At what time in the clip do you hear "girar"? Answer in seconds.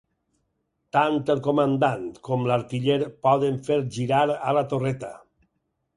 3.99-4.23